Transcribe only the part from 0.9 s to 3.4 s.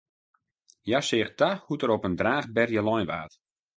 seach ta hoe't er op in draachberje lein waard.